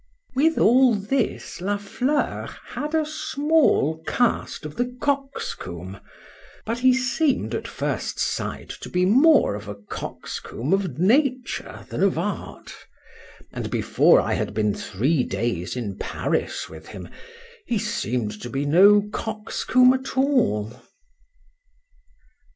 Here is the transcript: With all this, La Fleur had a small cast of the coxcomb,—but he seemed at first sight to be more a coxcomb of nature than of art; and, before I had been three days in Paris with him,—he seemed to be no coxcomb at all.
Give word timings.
With 0.33 0.57
all 0.57 0.95
this, 0.95 1.61
La 1.61 1.77
Fleur 1.77 2.49
had 2.69 2.95
a 2.95 3.05
small 3.05 4.01
cast 4.07 4.65
of 4.65 4.75
the 4.75 4.97
coxcomb,—but 4.99 6.79
he 6.79 6.91
seemed 6.91 7.53
at 7.53 7.67
first 7.67 8.19
sight 8.19 8.69
to 8.81 8.89
be 8.89 9.05
more 9.05 9.55
a 9.55 9.75
coxcomb 9.75 10.73
of 10.73 10.97
nature 10.97 11.85
than 11.91 12.01
of 12.01 12.17
art; 12.17 12.73
and, 13.51 13.69
before 13.69 14.19
I 14.19 14.33
had 14.33 14.55
been 14.55 14.73
three 14.73 15.23
days 15.23 15.75
in 15.75 15.99
Paris 15.99 16.67
with 16.67 16.87
him,—he 16.87 17.77
seemed 17.77 18.41
to 18.41 18.49
be 18.49 18.65
no 18.65 19.03
coxcomb 19.13 19.93
at 19.93 20.17
all. 20.17 20.81